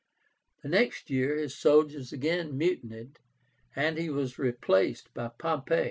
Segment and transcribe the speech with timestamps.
[0.63, 3.19] The next year his soldiers again mutinied,
[3.75, 5.79] and he was replaced by Pompey.